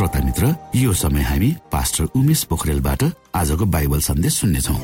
[0.00, 3.02] श्रोता मित्र यो समय हामी पास्टर उमेश पोखरेलबाट
[3.36, 4.74] आजको बाइबल सन्देश सुन्नेछौ।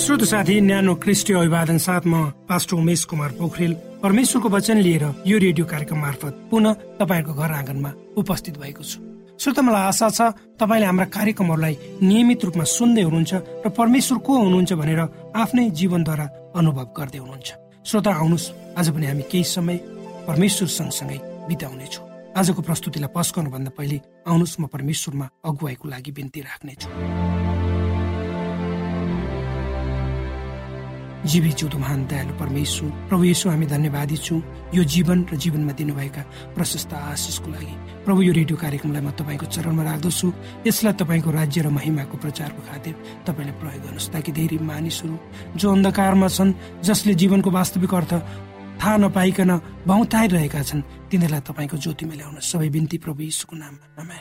[0.00, 5.38] श्रोत साथी न्यानो क्रिस्टी अभिवादन साथ म पास्टर उमेश कुमार पोखरेल परमेश्वरको वचन लिएर यो
[5.44, 8.98] रेडियो कार्यक्रम मार्फत पुनः तपाईँहरूको घर आँगनमा उपस्थित भएको छु।
[9.36, 10.20] श्रोत मलाई आशा छ
[10.56, 15.00] तपाईँले हाम्रा कार्यक्रमहरूलाई नियमित रूपमा सुन्दै हुनुहुन्छ र परमेश्वर को हुनुहुन्छ भनेर
[15.36, 16.26] आफ्नै जीवनद्वारा
[16.56, 17.48] अनुभव गर्दै हुनुहुन्छ।
[17.84, 19.99] श्रोता आउनुहोस्। आज पनि हामी केही समय
[20.30, 21.18] परमेश्वर सँगसँगै
[21.50, 22.06] बिताउनेछौँ।
[22.38, 23.96] आजको प्रस्तुतिलाई पस्कनुभन्दा पहिले
[24.30, 26.88] आउनुहोस् म परमेश्वरमा अगुवाईको लागि बिन्ती राख्नेछु।
[31.20, 34.40] जीवी जिउँदो महान दयालु परमेश्वर प्रभु येशू हामी धन्यवादी छौँ।
[34.72, 36.22] यो जीवन र जीवनमा दिनुभएका
[36.56, 37.74] प्रशस्त आशिषको लागि।
[38.06, 40.26] प्रभु यो रेडियो कार्यक्रमलाई म तपाईँको चरणमा राख्दछु।
[40.64, 42.94] यसलाई तपाईँको राज्य र महिमाको प्रचारको खातिर
[43.26, 45.14] तपाईँले प्रयोग गर्नुहोस् ताकि धेरै मानिसहरू
[45.60, 46.56] जो अन्धकारमा छन्
[46.88, 48.12] जसले जीवनको वास्तविक अर्थ
[48.80, 49.50] थाहा नपाइकन
[49.86, 50.80] बहुताइरहेका छन्।
[51.12, 54.16] तिनीहरूलाई तपाईँको ज्योतिमा ल्याउन सबै बिन्ती प्रभु यीशुको नाममा।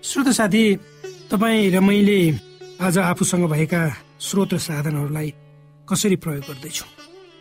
[0.00, 0.64] श्रोत साथी
[1.30, 2.18] तपाईँ र मैले
[2.80, 3.82] आज आफूसँग भएका
[4.18, 5.28] स्रोत र साधनहरूलाई
[5.84, 6.84] कसरी प्रयोग गर्दैछु?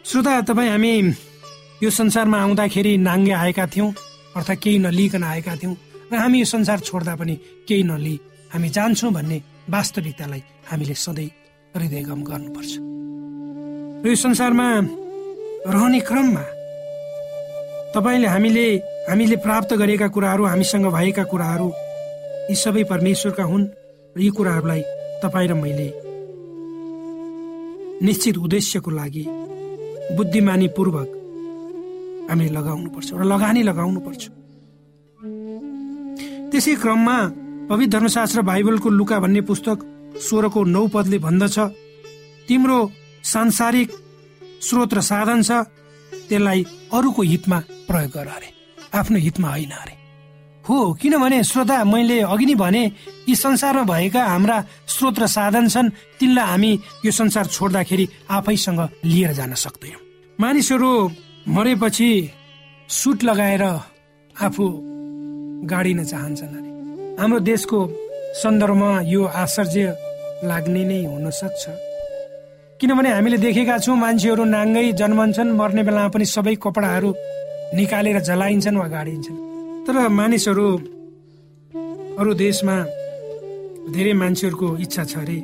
[0.06, 0.94] श्रोता तपाईँ हामी
[1.84, 3.90] यो संसारमा आउँदाखेरि नाङ्गे आएका थियौँ
[4.36, 5.76] अर्थात् केही नलिकन आएका थियौँ
[6.12, 7.36] र हामी यो संसार छोड्दा पनि
[7.68, 8.20] केही नलिई
[8.54, 9.38] हामी जान्छौँ भन्ने
[9.72, 11.30] वास्तविकतालाई हामीले सधैँ
[11.76, 12.72] हृदयगम गर्नुपर्छ।
[14.04, 14.68] र यो संसारमा
[15.68, 16.46] रहने क्रममा
[17.94, 18.66] तपाईँले हामीले
[19.10, 21.68] हामीले प्राप्त गरेका कुराहरू हामीसँग भएका कुराहरू
[22.50, 23.66] यी सबै परमेश्वरका हुन्
[24.18, 24.82] र यी कुराहरूलाई
[25.24, 25.90] तपाईँ र मैले
[28.06, 29.26] निश्चित उद्देश्यको लागि
[30.18, 31.10] बुद्धिमानी पूर्वक
[32.30, 34.24] हामीले लगाउनुपर्छ र लगानी लगाउनुपर्छ।
[36.50, 37.18] त्यसै क्रममा
[37.70, 39.78] पवित्र धर्मशास्त्र बाइबलको लुका भन्ने पुस्तक
[40.18, 41.58] सोह्रको नौ पदले भन्दछ।
[42.48, 42.80] तिम्रो
[43.24, 43.89] सांसारिक
[44.62, 45.51] स्रोत र साधन छ।
[46.30, 48.50] त्यसलाई अरूको हितमा प्रयोग गर अरे।
[48.94, 49.94] आफ्नो हितमा होइन अरे।
[50.66, 52.84] हो किनभने श्रोता मैले अघि नै भने
[53.30, 55.89] यी संसारमा भएका हाम्रा स्रोत र साधन छन्।
[56.20, 56.72] तिनलाई हामी
[57.06, 60.01] यो संसार छोड्दाखेरि आफैसँग लिएर जान सक्दैनौँ।
[60.39, 60.92] मानिसहरू
[61.48, 62.10] मरेपछि
[62.89, 63.63] सुट लगाएर
[64.42, 64.66] आफू
[65.66, 66.70] गाडिन चाहन्छन् अरे।
[67.22, 67.78] हाम्रो देशको
[68.33, 69.86] सन्दर्भमा यो आश्चर्य
[70.43, 71.63] लाग्ने नै हुन सक्छ।
[72.79, 77.09] किनभने हामीले देखेका छौँ मान्छेहरू नाङ्गै जन्मन्छन् मर्ने बेलामा पनि सबै कपडाहरू
[77.75, 79.38] निकालेर जलाइन्छन् वा गाडिन्छन्।
[79.86, 80.67] तर मानिसहरू
[82.19, 82.75] अरू देशमा
[83.93, 85.38] धेरै मान्छेहरूको इच्छा छ अरे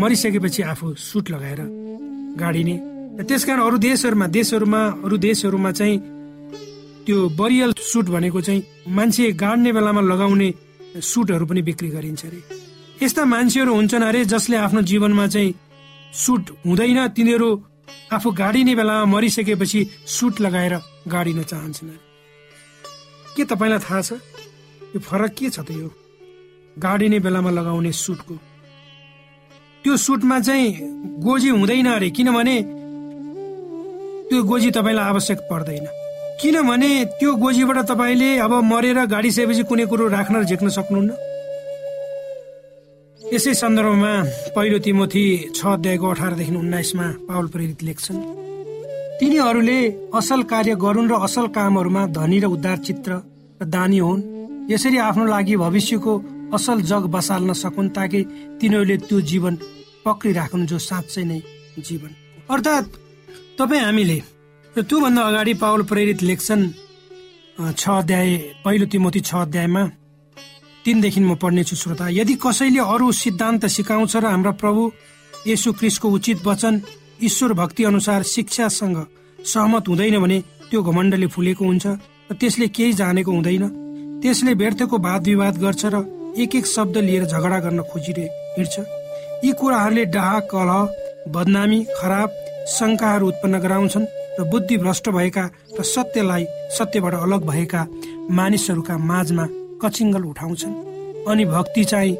[0.00, 1.60] मरिसकेपछि आफू सुट लगाएर
[2.36, 2.76] गाडिने।
[3.18, 5.98] र त्यसकारण अरू देशहरूमा देशहरूमा अरू देशहरूमा चाहिँ
[7.06, 8.62] त्यो बरियल सुट भनेको चाहिँ
[8.96, 10.48] मान्छे गाड्ने बेलामा लगाउने
[11.00, 12.42] सुटहरू पनि बिक्री गरिन्छ अरे।
[13.02, 15.54] यस्ता मान्छेहरू हुन्छन् अरे जसले आफ्नो जीवनमा चाहिँ
[16.14, 17.48] सुट हुँदैन तिनीहरू
[18.12, 20.74] आफू गाडिने बेलामा मरिसकेपछि सुट लगाएर
[21.08, 21.98] गाडिन चाहन्छन् अरे।
[23.36, 24.12] के तपाईँलाई थाहा छ?
[24.94, 25.88] यो फरक के छ त यो?
[26.78, 28.34] गाडिने बेलामा लगाउने सुटको।
[29.84, 30.68] त्यो सुटमा चाहिँ
[31.22, 32.56] गोजी हुँदैन अरे किनभने
[34.28, 35.97] त्यो गोजी तपाईँलाई आवश्यक पर्दैन।
[36.40, 41.10] किनभने त्यो गोजीबाट तपाईँले अब मरेर गाडिसकेपछि कुनै कुरो राख्न र झिक्न सक्नुहुन्न?
[43.20, 44.12] यसै सन्दर्भमा
[44.54, 45.24] पहिलो तिमोथी
[45.56, 48.20] छ अध्यायको अठारदेखि उन्नाइसमा पावल प्रेरित लेख्छन्
[49.18, 49.78] तिनीहरूले
[50.14, 53.10] असल कार्य गरून् र असल कामहरूमा धनी र उद्धार चित्र
[53.60, 54.26] र दानी हुन्
[54.70, 56.12] यसरी आफ्नो लागि भविष्यको
[56.56, 58.20] असल जग बसाल्न सकुन् ताकि
[58.60, 59.54] तिनीहरूले त्यो जीवन
[60.06, 61.40] पक्रिराख्नु जो साँच्चै नै
[61.82, 62.10] जीवन
[62.54, 62.98] अर्थात्
[63.58, 64.18] तपाईँ हामीले
[64.78, 66.62] र त्योभन्दा अगाडि पावल प्रेरित लेख्छन्
[67.74, 68.28] छ अध्याय
[68.64, 69.82] पहिलो तिमोथी छ अध्यायमा
[70.84, 74.82] तिनदेखि म पढ्नेछु श्रोता यदि कसैले अरू सिद्धान्त सिकाउँछ र हाम्रा प्रभु
[75.50, 76.74] येशू क्रिस्टको उचित वचन
[77.28, 78.96] ईश्वर भक्ति अनुसार शिक्षासँग
[79.44, 80.38] सहमत हुँदैन भने
[80.70, 81.86] त्यो घमण्डले फुलेको हुन्छ
[82.30, 83.64] र त्यसले केही जानेको हुँदैन।
[84.22, 85.96] त्यसले व्यर्थको वाद विवाद गर्छ र
[86.38, 88.76] एक एक शब्द लिएर झगडा गर्न खोजिरहे हिँड्छ।
[89.44, 90.80] यी कुराहरूले डाहा कलह
[91.34, 92.30] बदनामी खराब
[92.76, 94.06] शङ्काहरू उत्पन्न गराउँछन्।
[94.38, 95.44] र बुद्धि भ्रष्ट भएका
[95.78, 96.44] र सत्यलाई
[96.78, 97.86] सत्यबाट अलग भएका
[98.30, 99.46] मानिसहरूका माझमा
[99.82, 100.74] कचिङ्गल उठाउँछन्।
[101.28, 102.14] अनि भक्ति चाहिँ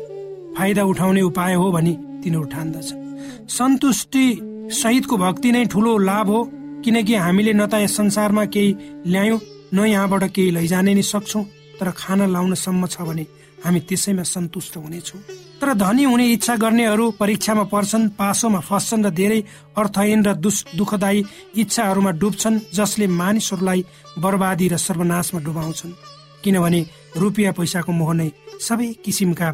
[0.58, 4.24] फाइदा उठाउने उपाय हो भनी तिनीहरू ठान्दछन्। सन्तुष्टि
[4.72, 6.44] सहितको भक्ति नै ठुलो लाभ हो
[6.84, 9.40] किनकि हामीले न त यस संसारमा केही ल्यायौँ
[9.74, 11.44] न यहाँबाट केही लैजाने नै सक्छौँ
[11.80, 13.24] तर खाना लाउन सम्म छ भने
[13.64, 15.20] हामी त्यसैमा सन्तुष्ट हुनेछौँ।
[15.60, 19.40] तर धनी हुने इच्छा गर्नेहरू परीक्षामा पर्छन् पासोमा फस्छन् र धेरै
[19.76, 21.24] अर्थहीन र दुस दुःखदायी
[21.58, 23.80] इच्छाहरूमा डुब्छन् जसले मानिसहरूलाई
[24.18, 25.98] बर्बादी र सर्वनाशमा डुबाउँछन्।
[26.44, 26.80] किनभने
[27.16, 29.48] रुपियाँ पैसाको मोह नै सबै किसिमका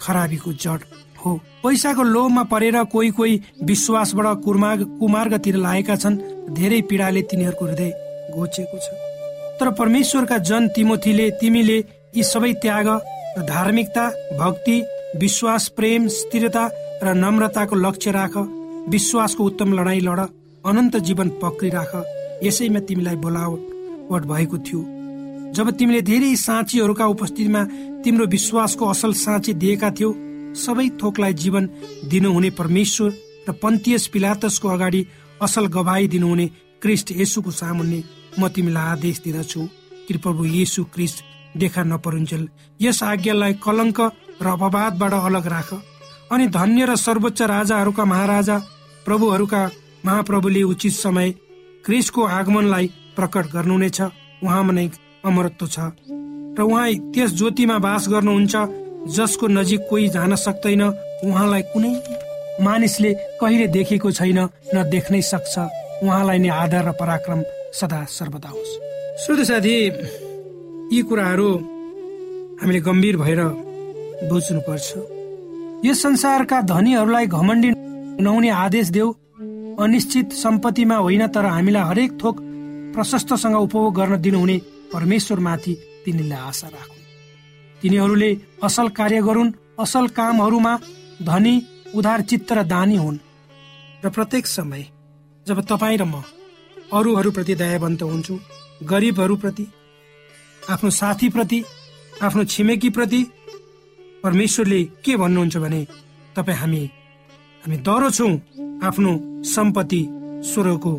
[0.00, 0.80] खराबीको जड
[1.20, 1.30] हो।
[1.62, 6.20] पैसाको लोभमा परेर कोही कोही विश्वासबाट कुर्मार्ग कुमार्गतिर लागेका छन्।
[6.56, 7.90] धेरै पीडाले तिनीहरूको हृदय
[8.32, 8.88] घोचेको छ।
[9.60, 11.78] तर परमेश्वरका जन तिमोथीले तिमीले
[12.16, 12.88] यी सबै त्याग
[13.38, 14.08] धार्मिकता
[14.38, 14.82] भक्ति
[15.16, 16.68] विश्वास प्रेम स्थिरता
[17.02, 18.36] र नम्रताको लक्ष्य राख।
[18.88, 20.20] विश्वासको उत्तम लडाईँ लड।
[20.66, 21.92] अनन्त जीवन पक्रिराख
[22.44, 24.80] यसैमा तिमीलाई बोलावट भएको थियो?
[25.54, 27.64] जब तिमीले धेरै साँचीहरूका उपस्थितिमा
[28.04, 30.12] तिम्रो विश्वासको असल साँची दिएका थियौ
[30.54, 31.68] सबै थोकलाई जीवन
[32.10, 33.10] दिनुहुने परमेश्वर
[33.48, 35.06] र पन्तियस पिलातसको अगाडि
[35.42, 36.46] असल गवाई दिनुहुने
[36.82, 38.02] क्रिस्ट येसुको सामुन्ने
[38.38, 39.68] म तिमीलाई आदेश दिँदछु।
[40.08, 41.18] कि प्रभु येसु क्रिस्ट
[41.56, 42.48] देखा नपरुन्जेल।
[42.80, 44.00] यस आज्ञालाई कलङ्क
[44.42, 45.70] र अपवादबाट अलग राख।
[46.32, 48.56] अनि धन्य र सर्वोच्च राजाहरूका महाराजा
[49.06, 49.62] प्रभुहरूका
[50.06, 51.30] महाप्रभुले उचित समय
[51.84, 54.00] क्रिस्टको आगमनलाई प्रकट गर्नुहुनेछ।
[54.44, 54.86] उहाँमा नै
[55.24, 55.78] अमरत्व छ।
[56.56, 58.54] र उहाँ त्यस ज्योतिमा बास गर्नुहुन्छ
[59.10, 60.82] जसको नजिक कोही जान सक्दैन।
[61.24, 61.92] उहाँलाई कुनै
[62.60, 64.38] मानिसले कहिले देखेको छैन
[64.74, 65.58] न देख्नै सक्छ।
[66.04, 67.40] उहाँलाई नै आदर र पराक्रम
[67.74, 68.72] सदा सर्वदा होस्।
[69.20, 69.74] श्रोत साथी
[70.92, 71.48] यी कुराहरू
[72.60, 73.40] हामीले गम्भीर भएर
[74.30, 74.88] बुझ्नुपर्छ।
[75.86, 77.70] यस संसारका धनीहरूलाई घमण्डी
[78.24, 79.08] नहुने आदेश देऊ
[79.78, 82.36] अनिश्चित सम्पत्तिमा होइन तर हामीलाई हरेक थोक
[82.94, 84.56] प्रशस्तसँग उपभोग गर्न दिनुहुने
[84.92, 87.08] परमेश्वरमाथि तिनीहरूले आशा राखुन्
[87.82, 88.30] तिनीहरूले
[88.62, 90.76] असल कार्य गरून् असल कामहरूमा
[91.22, 91.54] धनी
[91.94, 93.18] उधार चित्त र दानी हुन्।
[94.04, 94.86] र प्रत्येक समय
[95.46, 96.22] जब तपाईँ र म
[96.92, 98.34] अरूहरूप्रति दयावन्त हुन्छु
[98.90, 99.66] गरिबहरूप्रति
[100.68, 101.62] आफ्नो साथीप्रति
[102.22, 103.22] आफ्नो छिमेकीप्रति
[104.24, 105.86] परमेश्वरले के भन्नुहुन्छ भने
[106.36, 106.84] तपाईँ हामी
[107.64, 108.32] हामी डह्रो छौँ
[108.88, 109.12] आफ्नो
[109.46, 110.02] सम्पत्ति
[110.50, 110.92] स्वर्गको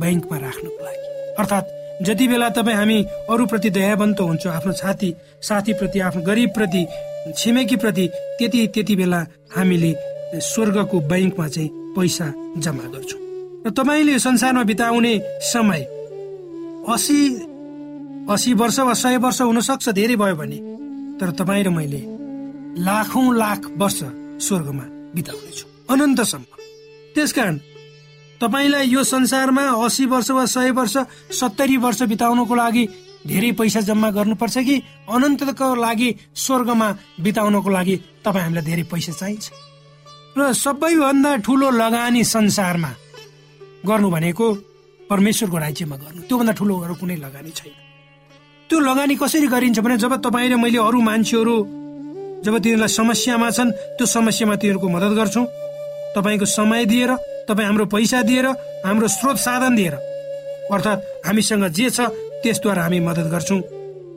[0.00, 1.06] ब्याङ्कमा राख्नको लागि।
[1.40, 2.98] अर्थात् जति बेला तपाईँ हामी
[3.30, 5.14] अरूप्रति दयावन्त हुन्छ आफ्नो साथी
[5.48, 6.86] साथीप्रति आफ्नो गरिबप्रति
[7.38, 9.20] छिमेकीप्रति त्यति त्यति बेला
[9.56, 9.94] हामीले
[10.40, 13.20] स्वर्गको ब्याङ्कमा चाहिँ पैसा जम्मा गर्छौँ।
[13.66, 15.14] र तपाईँले संसारमा बिताउने
[15.52, 15.82] समय
[16.92, 17.18] असी
[18.30, 20.58] असी वर्ष वा सय वर्ष हुन सक्छ धेरै भयो भने
[21.18, 22.00] तर तपाईँ र मैले
[22.78, 23.98] लाखौं लाख वर्ष
[24.46, 26.44] स्वर्गमा बिताउनेछु अनन्तसम्म।
[27.14, 27.56] त्यसकारण
[28.40, 30.96] तपाईँलाई यो संसारमा असी वर्ष वा सय वर्ष
[31.40, 32.84] सत्तरी वर्ष बिताउनको लागि
[33.26, 34.76] धेरै पैसा जम्मा गर्नुपर्छ कि
[35.10, 36.88] अनन्तको लागि स्वर्गमा
[37.22, 39.46] बिताउनको लागि तपाईँ हामीलाई धेरै पैसा चाहिन्छ?
[40.38, 42.90] र सबैभन्दा ठुलो लगानी संसारमा
[43.86, 44.46] गर्नु भनेको
[45.10, 47.81] परमेश्वरको राज्यमा गर्नु। त्योभन्दा ठुलो कुनै लगानी छैन।
[48.72, 51.56] त्यो लगानी कसरी गरिन्छ भने जब तपाईँ र मैले अरू मान्छेहरू
[52.40, 55.44] जब तिनीहरूलाई समस्यामा छन् त्यो समस्यामा तिनीहरूको मद्दत गर्छौँ।
[56.16, 57.10] तपाईँको समय दिएर
[57.52, 58.46] तपाईँ हाम्रो पैसा दिएर
[58.88, 59.94] हाम्रो स्रोत साधन दिएर।
[60.72, 62.08] अर्थात् हामीसँग जे छ
[62.40, 63.60] त्यसद्वारा हामी मद्दत गर्छौँ।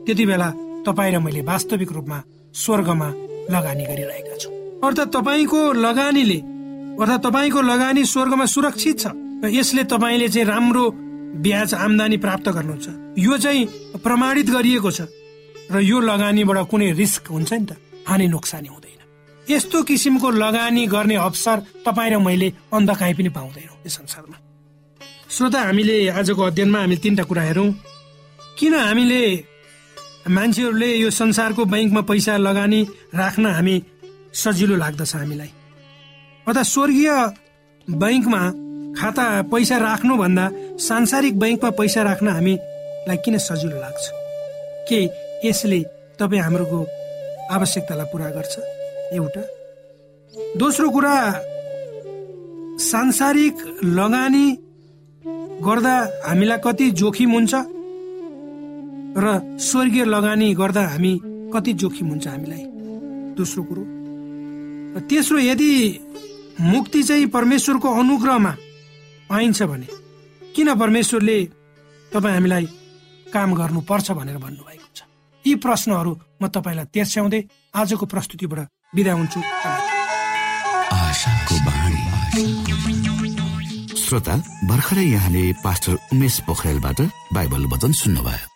[0.08, 0.48] त्यति बेला
[0.88, 2.18] तपाईँ र मैले वास्तविक रूपमा
[2.56, 3.08] स्वर्गमा
[3.52, 6.38] लगानी गरिरहेका छौँ। अर्थात् तपाईँको लगानीले
[6.96, 9.06] अर्थात् तपाईँको लगानी स्वर्गमा सुरक्षित छ।
[9.44, 10.84] र यसले तपाईँले चाहिँ राम्रो
[11.34, 12.86] ब्याज आम्दानी प्राप्त गर्नुहुन्छ।
[13.18, 13.66] यो चाहिँ
[13.98, 15.00] प्रमाणित गरिएको छ।
[15.70, 17.76] र यो लगानीबाट कुनै रिस्क हुन्छ नि त।
[18.08, 19.00] हानि नोक्सानी हुँदैन।
[19.50, 24.36] यस्तो किसिमको लगानी गर्ने अवसर तपाईँ र मैले अन्ध काहीँ पनि पाउँदैनौँ यो संसारमा।
[25.30, 27.70] श्रोता हामीले आजको अध्ययनमा हामीले तिनवटा कुरा हेरौँ।
[28.58, 29.22] किन हामीले
[30.30, 32.80] मान्छेहरूले यो संसारको बैङ्कमा पैसा लगानी
[33.14, 33.82] राख्न हामी
[34.34, 35.50] सजिलो लाग्दछ हामीलाई?
[36.46, 37.10] अर्थात् स्वर्गीय
[37.88, 38.65] बैङ्कमा
[38.98, 40.44] खाता पैसा राख्नुभन्दा
[40.88, 44.04] सांसारिक बैङ्कमा पैसा राख्न हामीलाई किन सजिलो लाग्छ?
[44.88, 45.00] के
[45.48, 45.80] यसले
[46.18, 46.78] तपाईँ हाम्रोको
[47.54, 48.54] आवश्यकतालाई पुरा गर्छ?
[49.12, 49.42] एउटा।
[50.56, 51.14] दोस्रो कुरा
[52.80, 54.46] सांसारिक लगानी
[55.66, 57.54] गर्दा हामीलाई कति जोखिम हुन्छ
[59.16, 59.26] र
[59.60, 61.12] स्वर्गीय लगानी गर्दा हामी
[61.54, 62.64] कति जोखिम हुन्छ हामीलाई?
[63.36, 63.82] दोस्रो कुरो।
[65.00, 65.72] तेस्रो यदि
[66.60, 68.56] मुक्ति चाहिँ परमेश्वरको अनुग्रहमा
[69.30, 69.88] पाइन्छ भने।
[70.54, 71.38] किन परमेश्वरले
[72.12, 72.66] तपाईँ हामीलाई
[73.34, 74.98] काम गर्नुपर्छ भनेर भन्नुभएको छ?
[75.44, 77.40] यी प्रश्नहरू म तपाईँलाई तेर्स्याउँदै
[77.74, 78.60] आजको प्रस्तुतिबाट
[78.94, 79.40] बिदा हुन्छु।
[84.06, 84.34] श्रोता
[84.70, 87.00] भर्खरै यहाँले पास्टर उमेश पोखरेलबाट
[87.34, 88.55] बाइबल वचन सुन्नुभयो।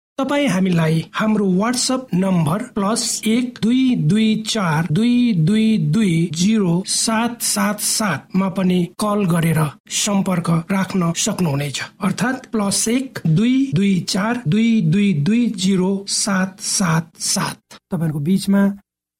[0.21, 7.41] तपाईँ हामीलाई हाम्रो वाट्सएप नम्बर प्लस एक दुई दुई चार दुई दुई दुई जिरो सात
[7.41, 14.69] सात सातमा पनि कल गरेर सम्पर्क राख्न सक्नुहुनेछ। अर्थात् प्लस एक दुई दुई चार दुई
[14.91, 17.57] दुई दुई जिरो सात सात सात।
[17.91, 18.63] तपाईँहरूको बिचमा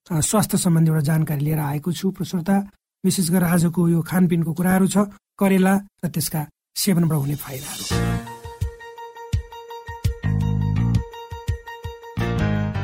[0.07, 2.59] स्वास्थ्य सम्बन्धी एउटा जानकारी लिएर आएको छु श्रोता
[3.03, 5.09] विशेष गरेर आजको यो खानपिनको कुराहरू छ
[5.39, 5.73] करेला
[6.05, 8.40] र त्यसका सेवनबाट हुने फाइदाहरू।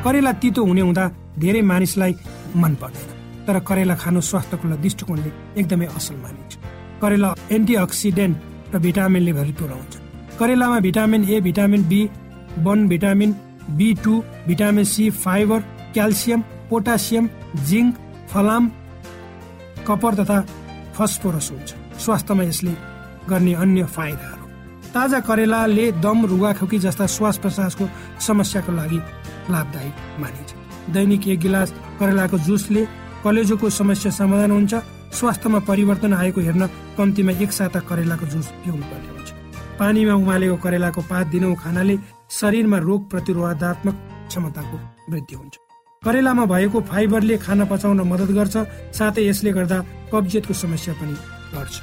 [0.08, 2.14] करेला तितो हुने हुँदा धेरै मानिसलाई
[2.56, 3.08] मन पर्दैन।
[3.44, 6.54] तर करेला खानु स्वास्थ्यको दृष्टिकोणले एकदमै असल मानिन्छ।
[7.02, 8.36] करेला एन्टिअक्सिडेन्ट
[8.74, 9.94] र भिटामिनले भरिपूर्ण हुन्छ।
[10.40, 12.02] करेलामा vitamin A vitamin B
[12.64, 13.32] one vitamin
[13.78, 14.14] B two
[14.48, 15.60] vitamin C fibre
[15.94, 17.26] calcium potassium
[17.68, 17.92] zinc
[18.32, 18.64] फलाम
[19.88, 20.40] कपर तथा
[20.96, 22.74] फस्फोरस हुन्छ। स्वास्थ्यमा यसले
[23.28, 24.46] गर्ने अन्य फाइदाहरू।
[24.96, 27.86] ताजा करेलाले दम रुगाखोकी जस्ता श्वास प्रश्वासको
[28.28, 29.00] समस्याको लागि
[29.52, 30.52] लाभदायी मानिन्छ।
[30.94, 32.84] दैनिक एक गिलास करेलाको जुसले
[33.24, 34.74] कलेजोको समस्या समाधान हुन्छ
[35.18, 36.64] स्वास्थ्यमा परिवर्तन आएको हेर्न
[36.98, 39.30] कम्तीमा एक साता करेलाको जुस पिउनु पर्ने हुन्छ।
[39.80, 41.96] पानीमा उमालेको करेलाको पात दिनौ खानाले
[42.40, 43.96] शरीरमा रोग प्रतिरोधात्मक
[44.30, 44.78] क्षमताको
[45.12, 45.56] वृद्धि हुन्छ।
[46.04, 48.56] करेलामा भएको फाइबरले खाना पचाउन मद्दत गर्छ
[48.98, 49.78] साथै यसले गर्दा
[50.14, 51.16] कब्जियतको समस्या पनि
[51.58, 51.76] घट्छ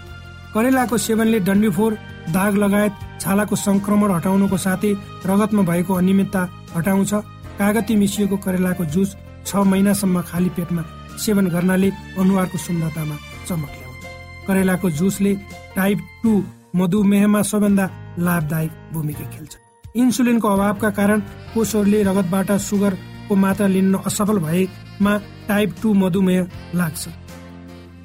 [0.55, 1.93] करेलाको सेवनले डन्डीफोर
[2.31, 4.93] दाग लगायत छालाको संक्रमण हटाउनुको साथै
[5.27, 6.43] रगतमा भएको अनियमितता
[6.77, 7.13] हटाउँछ
[7.59, 10.83] कागती मिसिएको करेलाको जुस छ महिनासम्म खाली पेटमा
[11.25, 13.17] सेवन गर्नाले अनुहारको सुन्दरतामा
[13.49, 15.35] चमक ल्याउँछ। करेलाको जुसले
[15.77, 16.33] टाइप टू
[16.77, 17.85] मधुमेहमा सबभन्दा
[18.19, 19.53] लाभदायक भूमिका खेल्छ।
[19.95, 21.21] इन्सुलिनको अभावका कारण
[21.55, 25.13] कोषहरूले रगतबाट सुगरको मात्रा लिन असफल भएमा
[25.49, 26.41] टाइप टू मधुमेह
[26.75, 27.09] लाग्छ।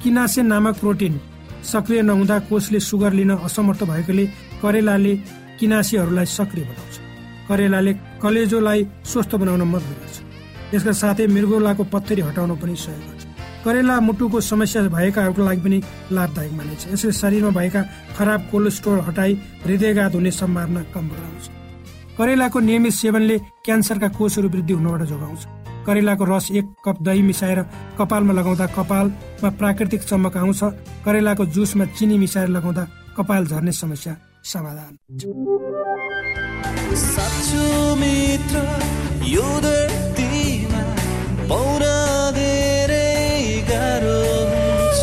[0.03, 1.19] किनासे नामक प्रोटिन
[1.63, 4.25] सक्रिय नहुँदा कोषले सुगर लिन असमर्थ भएकोले
[4.61, 5.15] करेलाले
[5.59, 7.08] किनासीहरूलाई सक्रिय बनाउँछ।
[7.49, 10.17] करेलाले कलेजोलाई स्वस्थ बनाउन मद्दत गर्छ।
[10.73, 13.23] यसका साथै मृगौलाको पत्थरी हटाउन पनि सहयोग गर्छ।
[13.65, 15.77] करेला मुटुको समस्या भएकाहरूको लागि पनि
[16.11, 17.81] लाभदायक मानिन्छ। यसले शरीरमा भएका
[18.17, 19.33] खराब कोलेस्ट्रोल हटाई
[19.65, 21.45] हृदयघात हुने सम्भावना कम गराउँछ।
[22.17, 25.41] करेलाको नियमित सेवनले क्यान्सरका कोषहरू वृद्धि हुनबाट जोगाउँछ।
[25.87, 27.59] करेलाको रस एक कप दही मिसाएर
[27.97, 30.61] कपालमा लगाउँदा कपालमा प्राकृतिक चमक आउँछ।
[31.05, 32.83] करेलाको जुसमा चिनी मिसाएर लगाउँदा
[33.17, 34.13] कपाल झर्ने समस्या
[34.45, 34.93] समाधान
[37.01, 38.55] साँचो मित्र
[39.33, 40.81] यो धरतीमा
[41.49, 41.83] पाउन
[42.37, 43.15] धेरै
[43.69, 45.01] गाह्रो हुन्छ।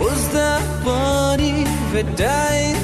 [0.00, 0.48] खोज्दा
[0.86, 1.52] पनि
[1.92, 2.75] भेटाइँदैन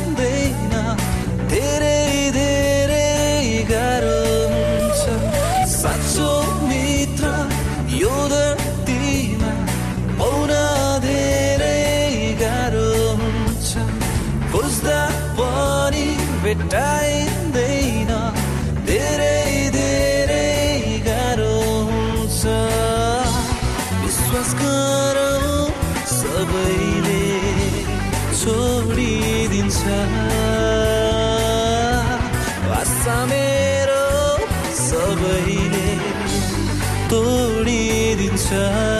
[38.52, 38.91] 着。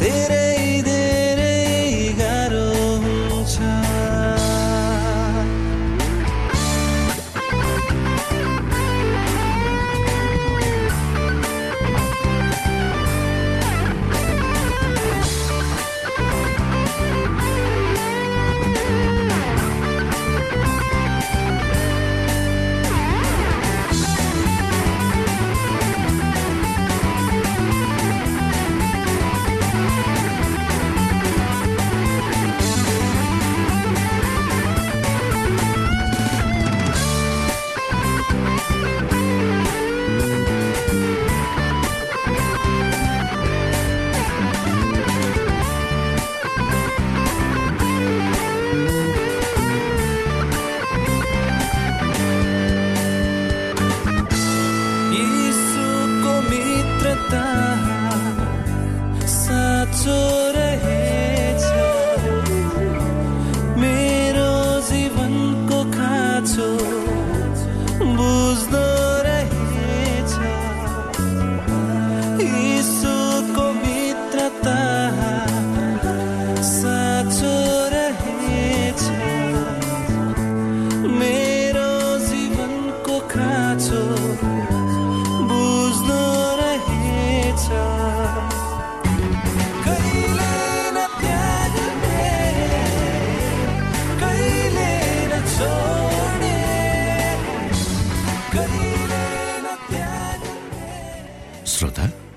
[0.00, 0.49] धेरै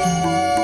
[0.00, 0.63] यो